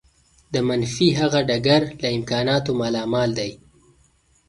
[0.53, 3.51] د منفي هغه ډګر له امکاناتو مالامال دی.